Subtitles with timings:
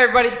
[0.00, 0.34] Hi, everybody.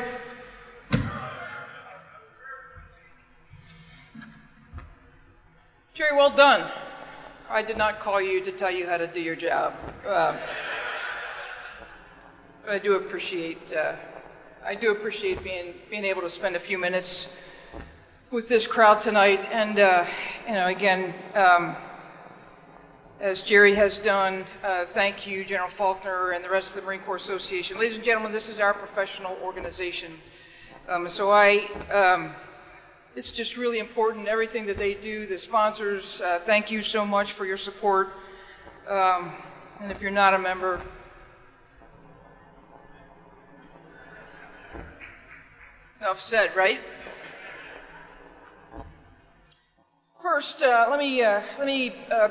[5.92, 6.70] Jerry, well done.
[7.50, 9.74] I did not call you to tell you how to do your job.
[10.06, 10.38] Um,
[12.64, 13.96] but I do appreciate uh,
[14.64, 17.28] I do appreciate being being able to spend a few minutes
[18.30, 19.40] with this crowd tonight.
[19.52, 20.06] And uh,
[20.46, 21.76] you know, again, um,
[23.20, 27.00] as Jerry has done, uh, thank you, General Faulkner, and the rest of the Marine
[27.00, 27.78] Corps Association.
[27.78, 30.12] Ladies and gentlemen, this is our professional organization.
[30.88, 31.68] Um, so I.
[31.92, 32.32] Um,
[33.16, 35.26] it's just really important, everything that they do.
[35.26, 38.10] The sponsors, uh, thank you so much for your support.
[38.88, 39.32] Um,
[39.80, 40.80] and if you're not a member,
[46.00, 46.78] enough said, right?
[50.22, 52.28] First, uh, let me uh, let me uh,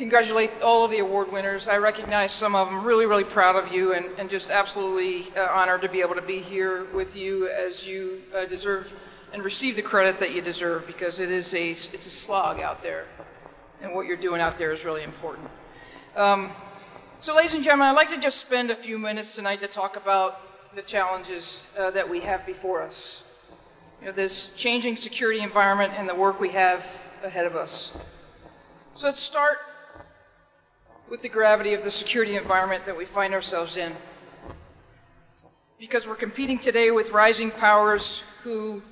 [0.00, 1.68] congratulate all of the award winners.
[1.68, 2.82] I recognize some of them.
[2.82, 6.22] Really, really proud of you, and, and just absolutely uh, honored to be able to
[6.22, 8.98] be here with you as you uh, deserve
[9.34, 12.82] and receive the credit that you deserve because it is a it's a slog out
[12.82, 13.04] there,
[13.82, 15.50] and what you're doing out there is really important.
[16.16, 16.52] Um,
[17.18, 19.98] so, ladies and gentlemen, I'd like to just spend a few minutes tonight to talk
[19.98, 20.40] about
[20.74, 23.22] the challenges uh, that we have before us.
[24.00, 27.92] You know, this changing security environment and the work we have ahead of us.
[28.94, 29.58] So let's start
[31.10, 33.92] with the gravity of the security environment that we find ourselves in.
[35.78, 38.82] Because we're competing today with rising powers who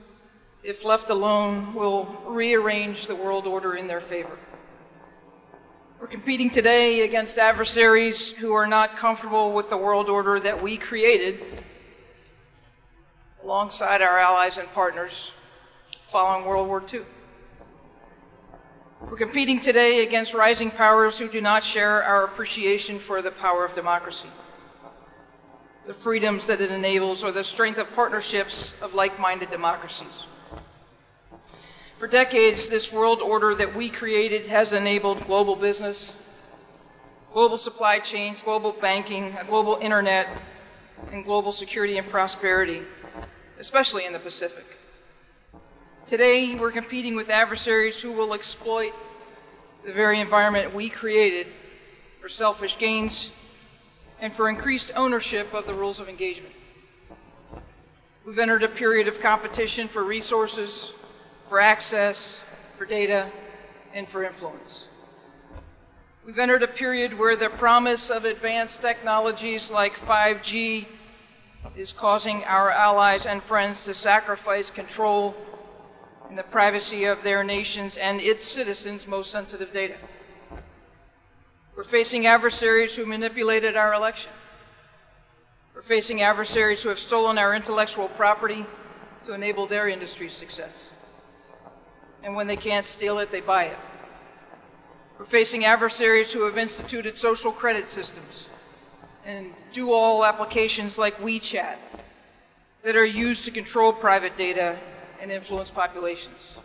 [0.62, 4.36] if left alone, will rearrange the world order in their favor.
[6.00, 10.76] We're competing today against adversaries who are not comfortable with the world order that we
[10.76, 11.42] created
[13.42, 15.32] alongside our allies and partners
[16.08, 17.00] following World War II.
[19.00, 23.64] We're competing today against rising powers who do not share our appreciation for the power
[23.64, 24.28] of democracy,
[25.86, 30.26] the freedoms that it enables, or the strength of partnerships of like minded democracies.
[31.96, 36.16] For decades, this world order that we created has enabled global business,
[37.32, 40.28] global supply chains, global banking, a global internet,
[41.12, 42.82] and global security and prosperity,
[43.60, 44.77] especially in the Pacific.
[46.08, 48.94] Today, we're competing with adversaries who will exploit
[49.84, 51.48] the very environment we created
[52.18, 53.30] for selfish gains
[54.18, 56.54] and for increased ownership of the rules of engagement.
[58.24, 60.94] We've entered a period of competition for resources,
[61.46, 62.40] for access,
[62.78, 63.30] for data,
[63.92, 64.86] and for influence.
[66.24, 70.86] We've entered a period where the promise of advanced technologies like 5G
[71.76, 75.36] is causing our allies and friends to sacrifice control
[76.28, 79.96] and the privacy of their nations and its citizens' most sensitive data.
[81.76, 84.32] We're facing adversaries who manipulated our election.
[85.74, 88.66] We're facing adversaries who have stolen our intellectual property
[89.24, 90.90] to enable their industry's success
[92.22, 93.78] and when they can't steal it, they buy it.
[95.18, 98.46] We're facing adversaries who have instituted social credit systems
[99.24, 101.76] and do all applications like WeChat
[102.84, 104.78] that are used to control private data
[105.20, 106.58] and influence populations.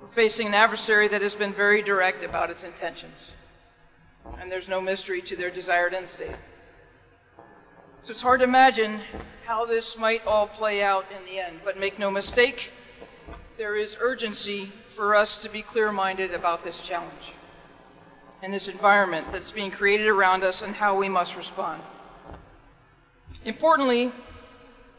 [0.00, 3.32] We're facing an adversary that has been very direct about its intentions,
[4.38, 6.36] and there's no mystery to their desired end state.
[8.02, 9.00] So it's hard to imagine
[9.46, 12.70] how this might all play out in the end, but make no mistake,
[13.56, 17.32] there is urgency for us to be clear minded about this challenge
[18.42, 21.80] and this environment that's being created around us and how we must respond.
[23.44, 24.12] Importantly,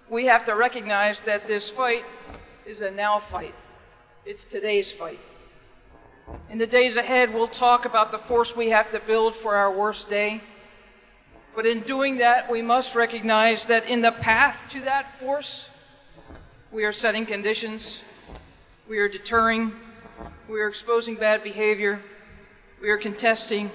[0.10, 2.06] we have to recognize that this fight
[2.66, 3.56] is a now fight.
[4.26, 5.20] It's today's fight.
[6.50, 9.72] In the days ahead, we'll talk about the force we have to build for our
[9.72, 10.42] worst day.
[11.56, 15.68] But in doing that, we must recognize that in the path to that force,
[16.72, 18.02] we are setting conditions
[18.88, 19.72] we are deterring.
[20.48, 22.04] We are exposing bad behavior.
[22.80, 23.72] We are contesting.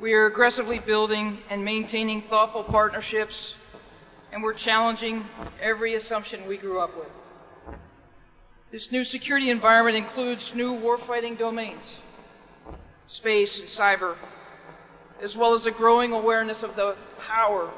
[0.00, 3.54] We are aggressively building and maintaining thoughtful partnerships.
[4.34, 5.28] And we're challenging
[5.62, 7.76] every assumption we grew up with.
[8.72, 12.00] This new security environment includes new warfighting domains,
[13.06, 14.16] space and cyber,
[15.22, 17.70] as well as a growing awareness of the power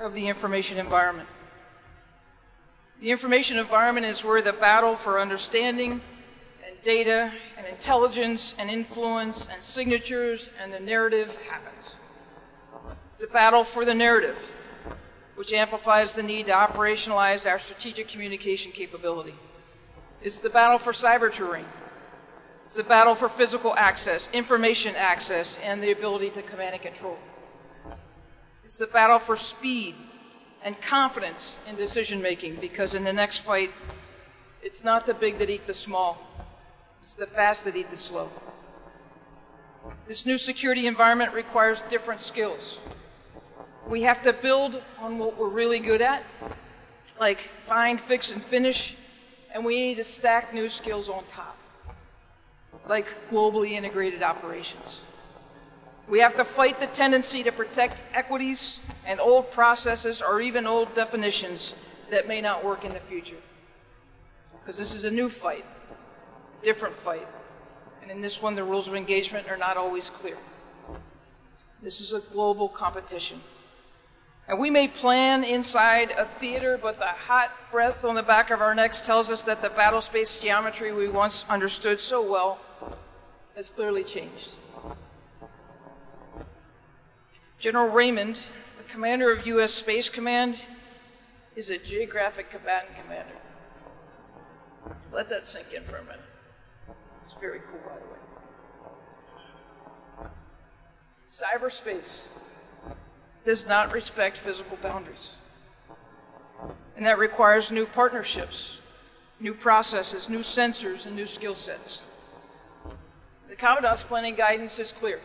[0.00, 1.28] of the information environment.
[3.02, 6.00] The information environment is where the battle for understanding
[6.66, 11.90] and data and intelligence and influence and signatures and the narrative happens.
[13.12, 14.50] It's a battle for the narrative,
[15.34, 19.34] which amplifies the need to operationalize our strategic communication capability.
[20.22, 21.64] It's the battle for cyber terrain.
[22.64, 27.18] It's the battle for physical access, information access, and the ability to command and control.
[28.64, 29.96] It's the battle for speed
[30.62, 33.72] and confidence in decision making because in the next fight,
[34.62, 36.18] it's not the big that eat the small,
[37.00, 38.30] it's the fast that eat the slow.
[40.06, 42.78] This new security environment requires different skills.
[43.88, 46.22] We have to build on what we're really good at,
[47.18, 48.96] like find, fix, and finish,
[49.52, 51.58] and we need to stack new skills on top,
[52.88, 55.00] like globally integrated operations.
[56.08, 60.94] We have to fight the tendency to protect equities and old processes or even old
[60.94, 61.74] definitions
[62.10, 63.36] that may not work in the future.
[64.60, 65.64] Because this is a new fight,
[66.62, 67.26] different fight.
[68.00, 70.36] And in this one, the rules of engagement are not always clear.
[71.82, 73.40] This is a global competition.
[74.48, 78.60] And we may plan inside a theater, but the hot breath on the back of
[78.60, 82.58] our necks tells us that the battle space geometry we once understood so well
[83.54, 84.56] has clearly changed.
[87.58, 88.42] General Raymond,
[88.76, 89.72] the commander of U.S.
[89.72, 90.66] Space Command,
[91.54, 93.36] is a geographic combatant commander.
[95.12, 96.18] Let that sink in for a minute.
[97.24, 100.30] It's very cool, by the way.
[101.30, 102.26] Cyberspace
[103.44, 105.30] does not respect physical boundaries.
[106.96, 108.76] And that requires new partnerships,
[109.40, 112.02] new processes, new sensors, and new skill sets.
[113.48, 115.20] The Commandant's planning guidance is clear.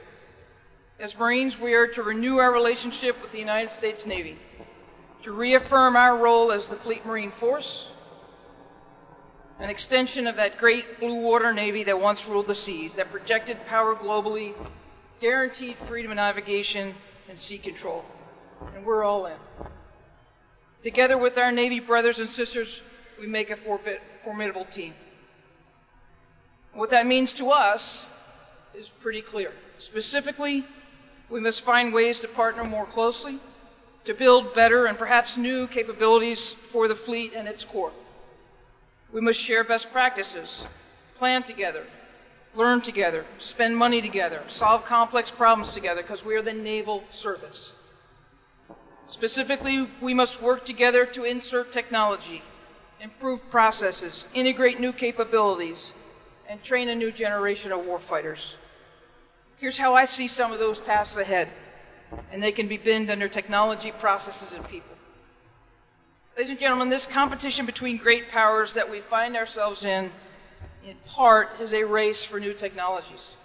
[0.99, 4.37] As Marines, we are to renew our relationship with the United States Navy,
[5.23, 7.91] to reaffirm our role as the Fleet Marine Force,
[9.59, 13.65] an extension of that great blue water navy that once ruled the seas, that projected
[13.65, 14.53] power globally,
[15.19, 16.93] guaranteed freedom of navigation,
[17.29, 18.05] and sea control.
[18.75, 19.37] And we're all in.
[20.81, 22.81] Together with our Navy brothers and sisters,
[23.19, 24.93] we make a formidable team.
[26.73, 28.05] What that means to us
[28.75, 29.51] is pretty clear.
[29.79, 30.65] Specifically,
[31.29, 33.39] we must find ways to partner more closely,
[34.05, 37.91] to build better and perhaps new capabilities for the fleet and its corps.
[39.11, 40.63] We must share best practices,
[41.15, 41.85] plan together,
[42.57, 47.71] learn together, spend money together, solve complex problems together because we are the naval service.
[49.07, 52.41] Specifically, we must work together to insert technology,
[52.99, 55.93] improve processes, integrate new capabilities,
[56.49, 58.55] and train a new generation of warfighters.
[59.57, 61.49] Here's how I see some of those tasks ahead,
[62.31, 64.95] and they can be binned under technology, processes, and people.
[66.35, 70.11] Ladies and gentlemen, this competition between great powers that we find ourselves in,
[70.87, 73.35] in part, is a race for new technologies.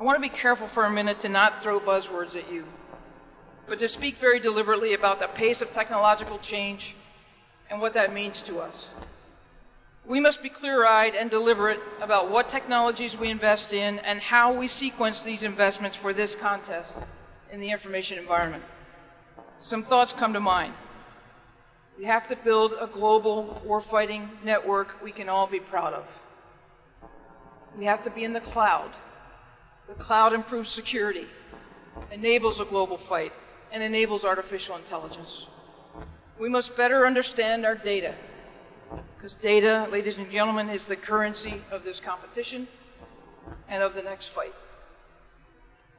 [0.00, 2.64] I want to be careful for a minute to not throw buzzwords at you,
[3.68, 6.96] but to speak very deliberately about the pace of technological change
[7.70, 8.88] and what that means to us.
[10.06, 14.52] We must be clear eyed and deliberate about what technologies we invest in and how
[14.52, 16.96] we sequence these investments for this contest
[17.50, 18.64] in the information environment.
[19.60, 20.74] Some thoughts come to mind.
[21.98, 26.06] We have to build a global warfighting network we can all be proud of.
[27.78, 28.90] We have to be in the cloud.
[29.88, 31.26] The cloud improves security,
[32.10, 33.32] enables a global fight,
[33.70, 35.46] and enables artificial intelligence.
[36.38, 38.14] We must better understand our data
[39.16, 42.68] because data, ladies and gentlemen, is the currency of this competition
[43.68, 44.54] and of the next fight.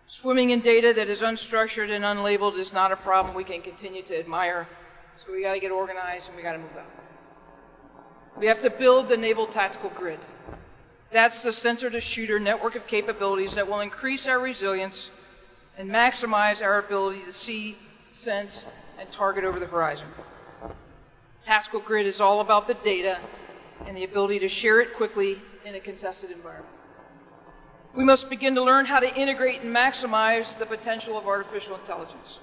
[0.08, 4.04] Swimming in data that is unstructured and unlabeled is not a problem we can continue
[4.04, 4.68] to admire.
[5.26, 6.86] So we got to get organized and we got to move out.
[8.38, 10.20] We have to build the naval tactical grid.
[11.12, 15.10] That's the sensor to shooter network of capabilities that will increase our resilience
[15.78, 17.78] and maximize our ability to see,
[18.14, 18.68] sense,
[19.00, 20.08] and target over the horizon.
[21.44, 23.20] Tactical Grid is all about the data
[23.86, 26.74] and the ability to share it quickly in a contested environment.
[27.94, 32.40] We must begin to learn how to integrate and maximize the potential of artificial intelligence.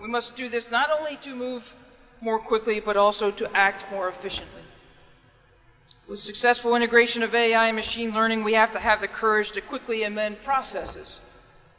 [0.00, 1.74] We must do this not only to move
[2.20, 4.62] more quickly, but also to act more efficiently.
[6.08, 9.60] With successful integration of AI and machine learning, we have to have the courage to
[9.60, 11.20] quickly amend processes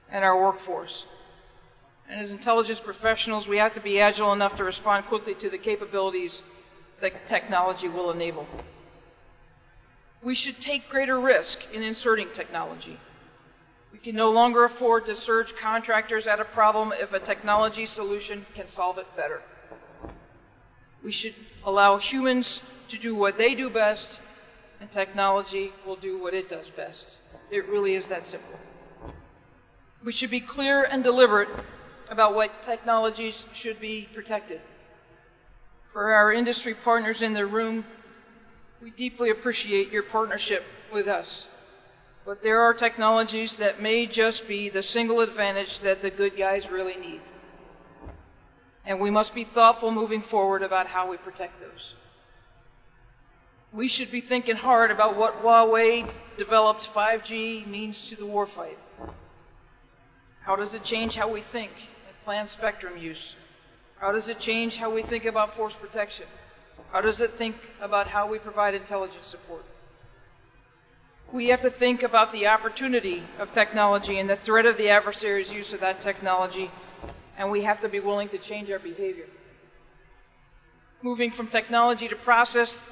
[0.09, 1.05] and our workforce
[2.11, 5.57] and as intelligence professionals, we have to be agile enough to respond quickly to the
[5.57, 6.43] capabilities
[6.99, 8.45] that technology will enable.
[10.21, 12.99] We should take greater risk in inserting technology.
[13.93, 18.45] We can no longer afford to surge contractors at a problem if a technology solution
[18.55, 19.41] can solve it better.
[21.03, 24.19] We should allow humans to do what they do best,
[24.79, 27.19] and technology will do what it does best.
[27.49, 28.59] It really is that simple.
[30.03, 31.49] We should be clear and deliberate
[32.09, 34.61] about what technologies should be protected.
[35.93, 37.85] For our industry partners in the room,
[38.81, 41.47] we deeply appreciate your partnership with us.
[42.25, 46.69] But there are technologies that may just be the single advantage that the good guys
[46.69, 47.21] really need.
[48.85, 51.93] And we must be thoughtful moving forward about how we protect those.
[53.73, 58.77] We should be thinking hard about what Huawei developed 5G means to the warfight.
[60.41, 61.71] How does it change how we think
[62.07, 63.35] and plan spectrum use?
[63.99, 66.25] How does it change how we think about force protection?
[66.91, 69.63] How does it think about how we provide intelligence support?
[71.31, 75.53] We have to think about the opportunity of technology and the threat of the adversary's
[75.53, 76.71] use of that technology,
[77.41, 79.25] and we have to be willing to change our behavior.
[81.01, 82.87] Moving from technology to process,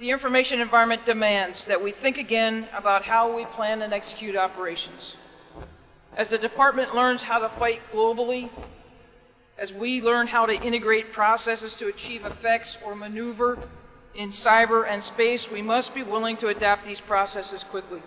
[0.00, 5.16] the information environment demands that we think again about how we plan and execute operations.
[6.16, 8.50] As the department learns how to fight globally,
[9.56, 13.60] as we learn how to integrate processes to achieve effects or maneuver
[14.16, 18.02] in cyber and space, we must be willing to adapt these processes quickly.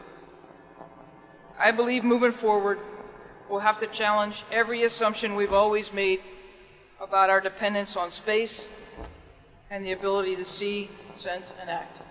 [1.58, 2.80] I believe moving forward,
[3.50, 6.22] we'll have to challenge every assumption we've always made
[7.00, 8.68] about our dependence on space
[9.70, 12.02] and the ability to see, sense, and act.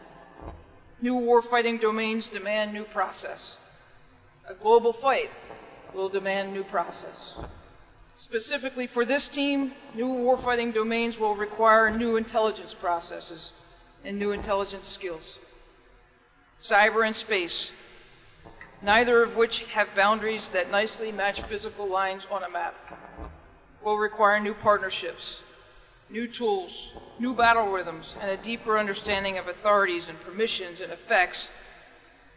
[1.00, 3.56] New warfighting domains demand new process.
[4.48, 5.30] A global fight
[5.92, 7.34] will demand new process.
[8.16, 13.52] Specifically for this team, new warfighting domains will require new intelligence processes
[14.04, 15.38] and new intelligence skills.
[16.62, 17.72] Cyber and space,
[18.86, 22.76] neither of which have boundaries that nicely match physical lines on a map,
[23.82, 25.40] will require new partnerships,
[26.08, 31.48] new tools, new battle rhythms, and a deeper understanding of authorities and permissions and effects,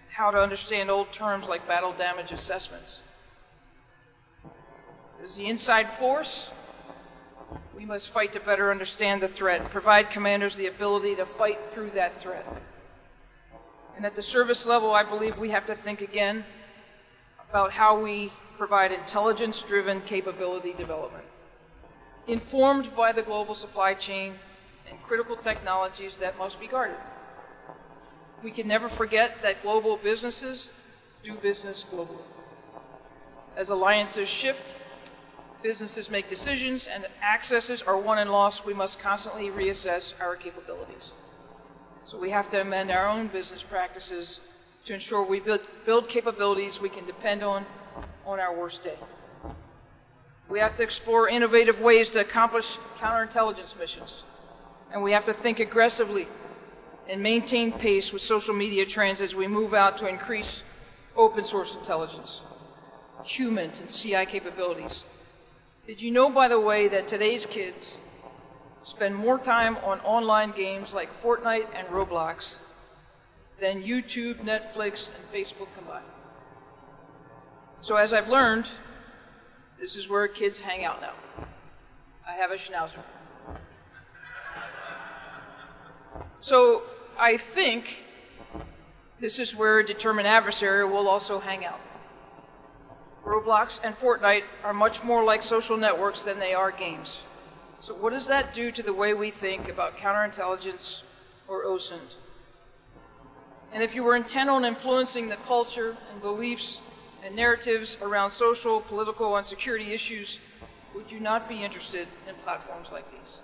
[0.10, 3.00] how to understand old terms like battle damage assessments.
[5.22, 6.50] As the inside force,
[7.78, 11.60] we must fight to better understand the threat and provide commanders the ability to fight
[11.70, 12.44] through that threat.
[14.00, 16.46] And at the service level, I believe we have to think again
[17.50, 21.26] about how we provide intelligence driven capability development,
[22.26, 24.36] informed by the global supply chain
[24.90, 26.96] and critical technologies that must be guarded.
[28.42, 30.70] We can never forget that global businesses
[31.22, 32.24] do business globally.
[33.58, 34.76] As alliances shift,
[35.62, 41.12] businesses make decisions, and accesses are won and lost, we must constantly reassess our capabilities.
[42.10, 44.40] So we have to amend our own business practices
[44.86, 47.68] to ensure we build, build capabilities we can depend on
[48.26, 48.98] on our worst day.
[50.50, 54.24] We have to explore innovative ways to accomplish counterintelligence missions.
[54.92, 56.28] And we have to think aggressively
[57.08, 60.64] and maintain pace with social media trends as we move out to increase
[61.16, 62.42] open source intelligence,
[63.24, 65.06] human and CI capabilities,
[65.86, 67.98] did you know, by the way, that today's kids
[68.90, 72.58] spend more time on online games like Fortnite and Roblox
[73.60, 76.06] than YouTube, Netflix, and Facebook combined?
[77.82, 78.68] So, as I've learned,
[79.80, 81.14] this is where kids hang out now.
[82.28, 83.04] I have a schnauzer.
[86.42, 86.84] So,
[87.18, 88.04] I think
[89.20, 91.80] this is where a determined adversary will also hang out.
[93.24, 97.22] Roblox and Fortnite are much more like social networks than they are games.
[97.82, 101.02] So, what does that do to the way we think about counterintelligence
[101.48, 102.16] or OSINT?
[103.72, 106.82] And if you were intent on influencing the culture and beliefs
[107.24, 110.40] and narratives around social, political, and security issues,
[110.94, 113.42] would you not be interested in platforms like these?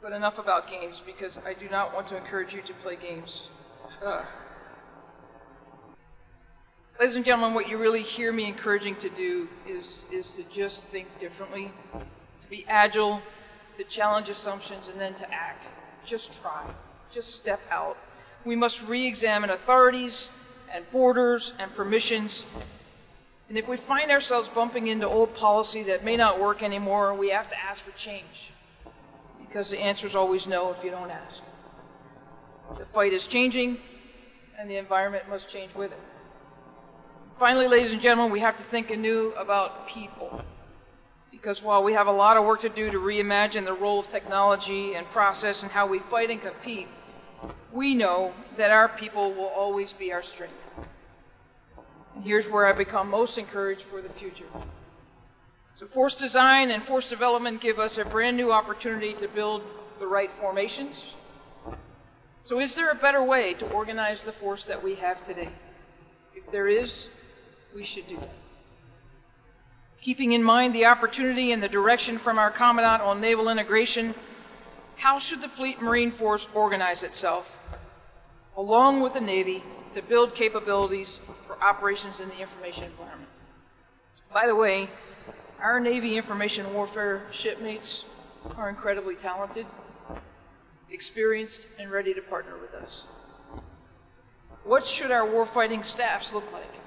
[0.00, 3.48] But enough about games, because I do not want to encourage you to play games.
[4.02, 4.24] Ugh.
[7.00, 10.84] Ladies and gentlemen, what you really hear me encouraging to do is, is to just
[10.84, 11.72] think differently,
[12.40, 13.22] to be agile,
[13.78, 15.70] to challenge assumptions, and then to act.
[16.04, 16.64] Just try.
[17.10, 17.96] Just step out.
[18.44, 20.30] We must re examine authorities
[20.72, 22.46] and borders and permissions.
[23.48, 27.30] And if we find ourselves bumping into old policy that may not work anymore, we
[27.30, 28.50] have to ask for change.
[29.40, 31.42] Because the answer is always no if you don't ask.
[32.76, 33.78] The fight is changing,
[34.58, 36.00] and the environment must change with it.
[37.38, 40.40] Finally, ladies and gentlemen, we have to think anew about people.
[41.44, 44.08] Because while we have a lot of work to do to reimagine the role of
[44.08, 46.88] technology and process and how we fight and compete,
[47.70, 50.70] we know that our people will always be our strength.
[52.14, 54.46] And here's where I become most encouraged for the future.
[55.74, 59.64] So, force design and force development give us a brand new opportunity to build
[59.98, 61.12] the right formations.
[62.42, 65.50] So, is there a better way to organize the force that we have today?
[66.34, 67.08] If there is,
[67.74, 68.43] we should do that.
[70.04, 74.14] Keeping in mind the opportunity and the direction from our Commandant on naval integration,
[74.96, 77.58] how should the Fleet Marine Force organize itself,
[78.54, 83.30] along with the Navy, to build capabilities for operations in the information environment?
[84.30, 84.90] By the way,
[85.58, 88.04] Our Navy information warfare shipmates
[88.58, 89.66] are incredibly talented,
[90.90, 93.04] experienced, and ready to partner with us.
[94.64, 96.83] What should our warfighting staffs look like?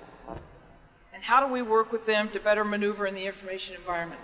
[1.18, 4.22] And how do we work with them to better maneuver in the information environment?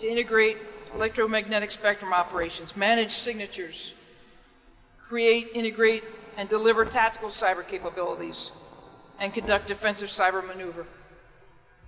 [0.00, 0.58] To integrate
[0.94, 3.94] electromagnetic spectrum operations, manage signatures,
[5.02, 6.04] create, integrate,
[6.36, 8.52] and deliver tactical cyber capabilities,
[9.18, 10.84] and conduct defensive cyber maneuver.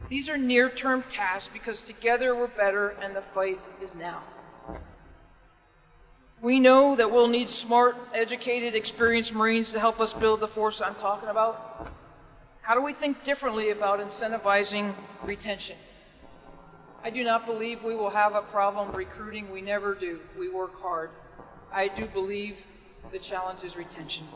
[0.08, 4.22] These are near term tasks because together we're better and the fight is now.
[6.40, 10.80] We know that we'll need smart, educated, experienced Marines to help us build the force
[10.80, 11.92] I'm talking about.
[12.64, 15.76] How do we think differently about incentivizing retention?
[17.02, 19.50] I do not believe we will have a problem recruiting.
[19.50, 20.20] We never do.
[20.38, 21.10] We work hard.
[21.70, 22.64] I do believe
[23.12, 24.26] the challenge is retention.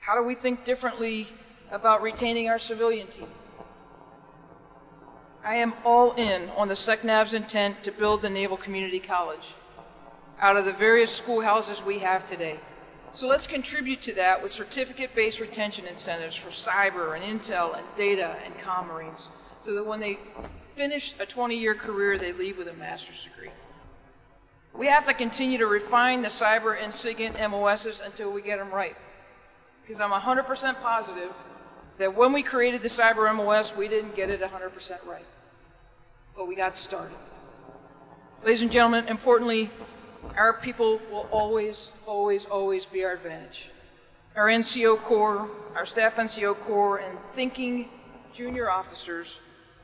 [0.00, 1.28] How do we think differently
[1.70, 3.28] about retaining our civilian team?
[5.44, 9.54] I am all in on the SECNAV's intent to build the Naval Community College
[10.40, 12.58] out of the various schoolhouses we have today.
[13.12, 17.86] So let's contribute to that with certificate based retention incentives for cyber and intel and
[17.96, 19.28] data and com marines
[19.60, 20.18] so that when they
[20.74, 23.50] finish a 20 year career, they leave with a master's degree.
[24.72, 28.70] We have to continue to refine the cyber and SIGINT MOSs until we get them
[28.70, 28.96] right.
[29.82, 31.32] Because I'm 100% positive
[31.98, 35.24] that when we created the Cyber MOS, we didn't get it 100% right.
[36.36, 37.16] But we got started.
[38.44, 39.70] Ladies and gentlemen, importantly,
[40.36, 43.70] our people will always, always, always be our advantage.
[44.36, 47.88] Our NCO Corps, our staff NCO Corps, and thinking
[48.32, 49.38] junior officers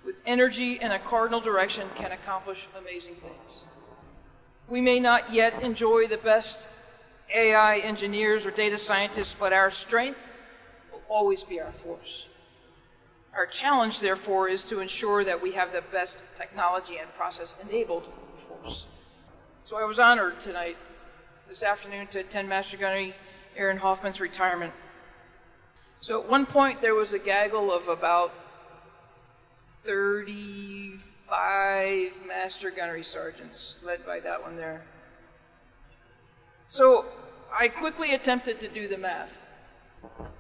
[0.04, 3.64] with energy and a cardinal direction can accomplish amazing things.
[4.68, 6.68] We may not yet enjoy the best
[7.34, 10.30] AI engineers or data scientists, but our strength
[10.92, 12.26] will always be our force.
[13.34, 18.08] Our challenge, therefore, is to ensure that we have the best technology and process enabled
[18.48, 18.86] force.
[19.66, 20.76] So I was honored tonight,
[21.48, 23.16] this afternoon, to attend Master Gunnery
[23.56, 24.72] Aaron Hoffman's retirement.
[25.98, 28.32] So at one point, there was a gaggle of about
[29.82, 34.84] 35 Master Gunnery Sergeants, led by that one there.
[36.68, 37.06] So
[37.52, 39.42] I quickly attempted to do the math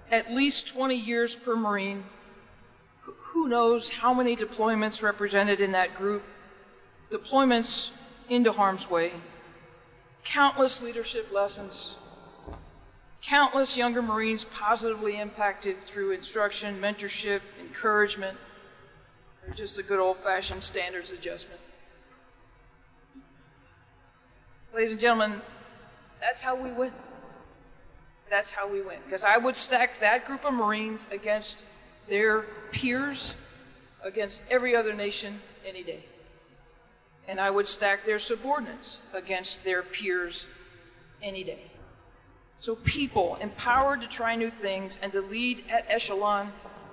[0.08, 2.04] at least 20 years per Marine.
[3.00, 6.22] Who knows how many deployments represented in that group?
[7.10, 7.90] Deployments
[8.28, 9.12] into harm's way,
[10.24, 11.96] countless leadership lessons,
[13.22, 18.38] countless younger Marines positively impacted through instruction, mentorship, encouragement,
[19.46, 21.60] or just a good old fashioned standards adjustment.
[24.74, 25.40] Ladies and gentlemen,
[26.20, 26.92] that's how we win
[28.30, 28.98] that's how we win.
[29.04, 31.58] Because I would stack that group of Marines against
[32.08, 33.34] their peers,
[34.02, 36.04] against every other nation any day.
[37.28, 40.46] And I would stack their subordinates against their peers
[41.22, 41.70] any day.
[42.58, 46.52] So people empowered to try new things and to lead at echelon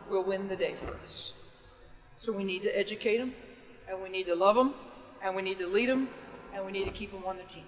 [0.10, 1.34] will win the day for us.
[2.20, 3.34] So we need to educate them,
[3.90, 4.74] and we need to love them,
[5.22, 6.10] and we need to lead them,
[6.54, 7.66] and we need to keep them on the team.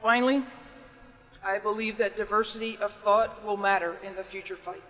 [0.00, 0.44] Finally,
[1.44, 4.82] I believe that diversity of thought will matter in the future fight.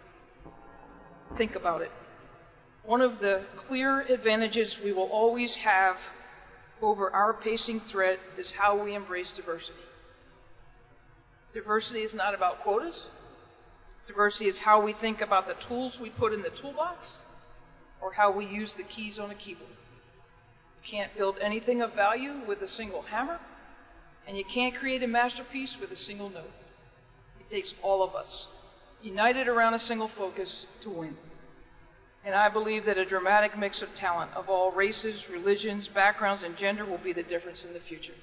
[1.37, 1.91] Think about it.
[2.85, 6.11] One of the clear advantages we will always have
[6.81, 9.79] over our pacing threat is how we embrace diversity.
[11.55, 13.07] Diversity is not about quotas.
[14.09, 17.19] Diversity is how we think about the tools we put in the toolbox
[18.01, 19.71] or how we use the keys on a keyboard.
[19.71, 23.39] You can't build anything of value with a single hammer
[24.27, 26.51] and you can't create a masterpiece with a single note.
[27.39, 28.49] It takes all of us,
[29.03, 31.17] united around a single focus, to win.
[32.25, 36.57] And I believe that a dramatic mix of talent of all races, religions, backgrounds, and
[36.57, 38.15] gender will be the difference in the future.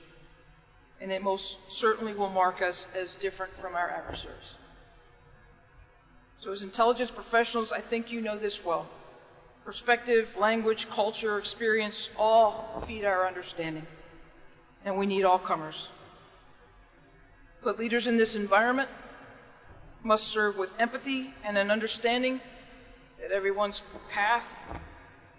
[1.01, 4.55] And it most certainly will mark us as different from our adversaries.
[6.37, 8.87] So, as intelligence professionals, I think you know this well.
[9.65, 13.85] Perspective, language, culture, experience all feed our understanding
[14.85, 15.89] and we need all comers.
[17.63, 18.89] But leaders in this environment
[20.03, 22.39] must serve with empathy and an understanding
[23.21, 24.61] that everyone's path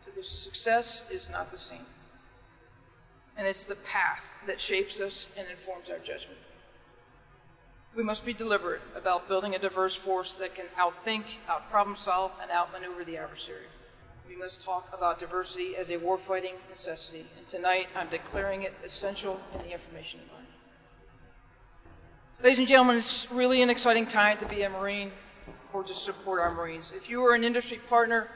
[0.03, 1.87] to the success is not the same.
[3.37, 6.38] And it's the path that shapes us and informs our judgment.
[7.97, 12.51] We must be deliberate about building a diverse force that can outthink, outproblem solve, and
[12.51, 13.66] outmaneuver the adversary
[14.31, 17.27] we must talk about diversity as a warfighting necessity.
[17.37, 20.55] And tonight, I'm declaring it essential in the information environment.
[22.40, 25.11] Ladies and gentlemen, it's really an exciting time to be a Marine
[25.72, 26.92] or to support our Marines.
[26.96, 28.28] If you are an industry partner,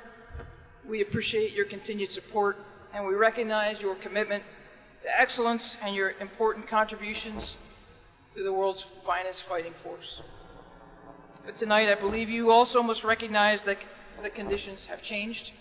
[0.86, 2.58] We appreciate your continued support,
[2.92, 4.44] and we recognize your commitment
[5.02, 7.56] to excellence and your important contributions
[8.34, 10.20] to the world's finest fighting force.
[11.46, 13.78] But tonight, I believe you also must recognize that
[14.22, 15.52] the conditions have changed.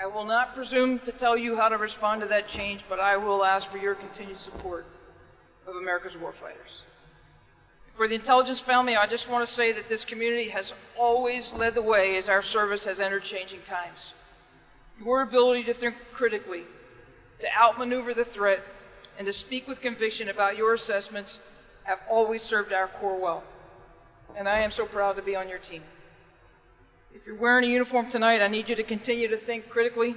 [0.00, 3.16] I will not presume to tell you how to respond to that change, but I
[3.16, 4.86] will ask for your continued support
[5.66, 6.82] of America's warfighters.
[7.94, 11.74] For the intelligence family, I just want to say that this community has always led
[11.74, 14.14] the way as our service has entered changing times.
[15.04, 16.64] Your ability to think critically,
[17.40, 18.62] to outmaneuver the threat,
[19.18, 21.40] and to speak with conviction about your assessments
[21.84, 23.42] have always served our Corps well.
[24.36, 25.82] And I am so proud to be on your team.
[27.14, 30.14] If you're wearing a uniform tonight, I need you to continue to think critically.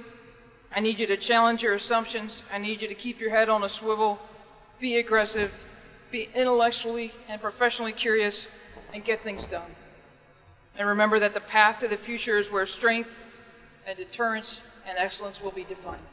[0.74, 2.44] I need you to challenge your assumptions.
[2.52, 4.18] I need you to keep your head on a swivel,
[4.80, 5.64] be aggressive,
[6.14, 8.46] be intellectually and professionally curious,
[8.92, 9.74] and get things done.
[10.78, 13.18] And remember that the path to the future is where strength
[13.84, 16.06] and deterrence and excellence will be defined.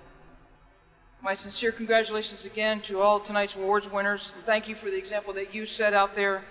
[1.22, 5.34] My sincere congratulations again to all tonight's awards winners, and thank you for the example
[5.34, 6.42] that you set out there.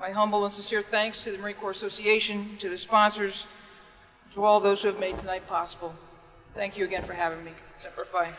[0.00, 3.46] My humble and sincere thanks to the Marine Corps Association, to the sponsors,
[4.32, 5.94] to all those who have made tonight possible.
[6.56, 7.52] Thank you again for having me.
[7.78, 8.32] Semper Fi.